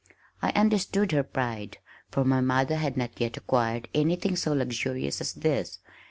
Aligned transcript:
I 0.41 0.49
understood 0.55 1.11
her 1.11 1.21
pride, 1.21 1.77
for 2.09 2.25
my 2.25 2.41
mother 2.41 2.77
had 2.77 2.97
not 2.97 3.21
yet 3.21 3.37
acquired 3.37 3.87
anything 3.93 4.35
so 4.35 4.51
luxurious 4.51 5.21
as 5.21 5.33
this. 5.33 5.77